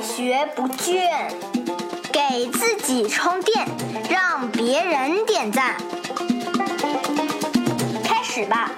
[0.00, 1.30] 学不倦，
[2.10, 3.66] 给自己充电，
[4.10, 5.76] 让别人点赞。
[8.02, 8.72] 开始吧。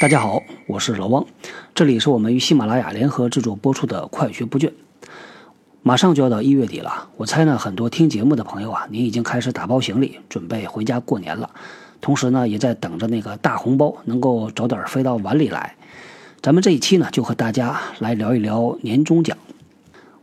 [0.00, 1.26] 大家好，我是老汪，
[1.74, 4.68] 这里是我们与喜马拉雅联合制作播出的《快学不倦》。
[5.82, 11.50] 马上就要到一月底了，我猜呢，很多听节目的朋友啊，您已经开始打包行李，准备回家过年了。
[12.00, 15.74] 同时呢，也在等着那个大红包能够早点飞到碗里来。
[16.40, 19.36] 咱们这一期呢，就和大家来聊一聊年终奖。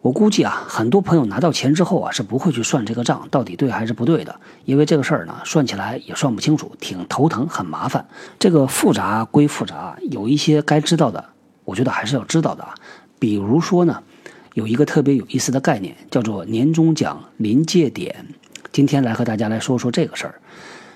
[0.01, 8.05] 我估计啊，很多朋友拿到钱之后啊，是不会去算这个账到底对还是不对的，因为这个事儿呢，算起来也算不清楚，挺头疼，很麻烦。
[8.37, 11.23] 这个复杂归复杂，有一些该知道的，
[11.65, 12.75] 我觉得还是要知道的啊。
[13.19, 14.01] 比如说呢。
[14.55, 18.25] 有一个特别有意思的概念，叫做年终奖临界点。
[18.73, 20.41] 今天来和大家来说说这个事儿。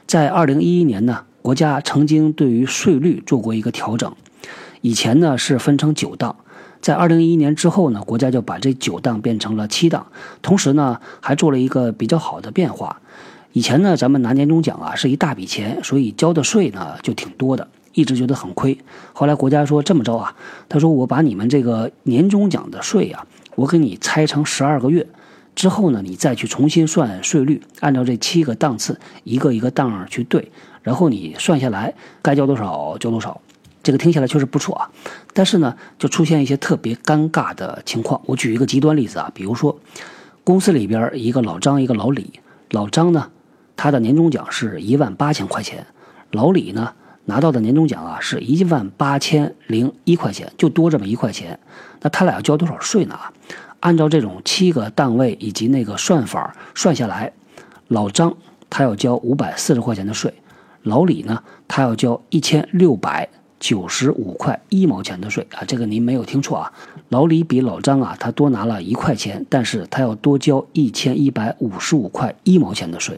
[0.05, 4.13] 在二零一一年呢，国家曾经对于税率做过一个调整。
[4.81, 6.35] 以前呢是分成九档，
[6.83, 10.05] 在二零一一年之后呢，国家就把这九档变成了七档。
[10.41, 12.99] 同时呢，还做了一个比较好的变化。
[13.53, 17.65] 以前呢，咱们拿年终奖啊是一大笔钱，所以交的税呢就挺多的。
[17.93, 18.77] 一直觉得很亏，
[19.13, 20.35] 后来国家说这么着啊，
[20.67, 23.25] 他说我把你们这个年终奖的税啊，
[23.55, 25.07] 我给你拆成十二个月，
[25.55, 33.40] 之后呢，你再去重新算税率，按照这七个档次一个一个档去对，然后你算下来该交多少交多少，
[33.84, 34.89] 这个听起来确实不错啊，
[35.34, 38.20] 但是呢，就出现一些特别尴尬的情况。
[38.25, 39.77] 我举一个极端例子啊，比如说
[40.43, 42.40] 公司里边一个老张一个老李，
[42.71, 43.29] 老张呢，
[43.75, 45.85] 他的年终奖是一万八千块钱，
[46.31, 46.93] 老李呢。
[47.25, 51.57] 拿到的年终奖啊是一万八千零一块钱，就多这么一块钱。
[52.01, 53.18] 那他俩要交多少税呢？
[53.79, 57.31] 按照这种七个档位以及那个算法算下来，
[57.87, 58.35] 老张
[58.70, 60.34] 他要交五百四十块钱的税，
[60.81, 63.29] 老李呢他要交一千六百
[63.63, 65.63] 九十五块一毛钱的税啊。
[65.66, 66.73] 这个您没有听错啊，
[67.07, 73.17] 老李比老张啊他多拿了一块钱，但是他要多交一千一百五十五块一毛钱的税。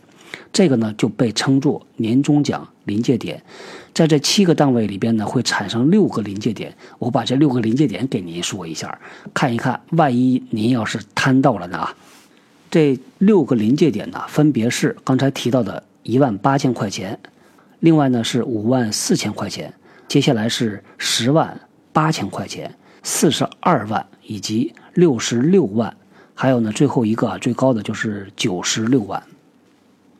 [0.53, 3.41] 这个呢就被称作年终奖临界点，
[3.91, 8.99] 在这七个档位里边呢会产生六个临界点，我把这六个临界点给您说一下，
[9.33, 11.87] 看一看，万一您要是摊到了呢，
[12.69, 17.17] 这六个临界点呢分别是刚才提到的一万八千块钱，
[17.79, 19.73] 另外呢是五万四千块钱，
[20.07, 21.59] 接下来是十万
[21.91, 22.73] 八千块钱，
[23.03, 25.95] 四十二万以及六十六万，
[26.33, 29.21] 还有呢最后一个啊最高的就是九十六万。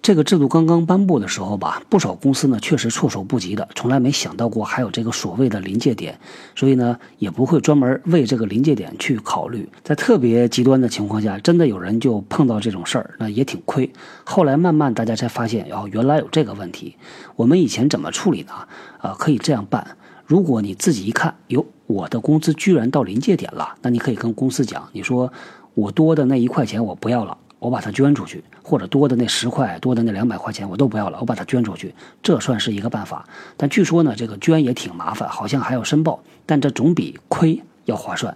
[0.06, 6.20] 这个制度刚刚颁布的时候吧，不少公司呢确实措手不及的，从来没想到过还有这个所谓的临界点，
[6.56, 9.68] 所以呢也不会专门为这个临界点去考虑。
[9.84, 13.92] 在特别极端的情况下，真的有人就碰到这种事儿，那也挺亏。
[14.24, 16.96] 后来慢慢大家才发现，哦，原来有这个问题。
[17.36, 18.54] 我们以前怎么处理呢？
[19.00, 25.34] 啊，可以这样办：如果你自己一看，哟，我的工资居然到临界点了，那你可以跟公司讲，你说
[25.74, 27.36] 我多的那一块钱我不要了。
[27.60, 33.28] 我把它捐出去，或者多的那十块、多的那两百块钱我都不要了，我把它捐出去，这算是一个办法。
[33.58, 38.36] 但据说呢，这个捐也挺麻烦，好像还要申报，但这总比亏要划算。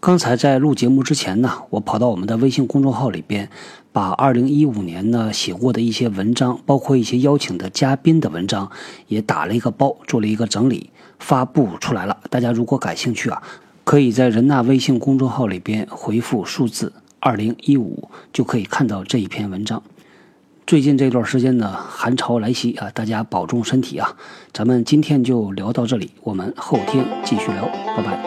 [0.00, 3.48] 刚才在录节目之前呢，我跑到我们的微信公众号里边，
[3.92, 8.68] 把二零一五年呢写过的一些文章，包括一些邀请的嘉宾的文章，
[9.06, 10.90] 也打了一个包，做了一个整理，
[11.20, 12.18] 发布出来了。
[12.28, 13.40] 大家如果感兴趣啊，
[13.84, 16.92] 可以在人纳微信公众号里边回复数字。
[17.24, 19.80] 二零一五就可以看到这一篇文章。
[20.66, 24.16] 最近这段时间呢，寒潮来袭啊，大家保重身体啊。
[24.52, 27.64] 咱们今天就聊到这里，我们后天继续聊，
[27.96, 28.18] 拜拜。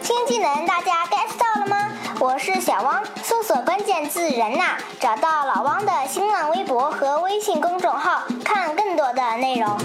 [0.00, 1.92] 新技能大家 get 到了吗？
[2.20, 9.76] 我是小汪，搜索关键字“人呐”，找到老汪的新浪微博和微信公众号，看更多的内容。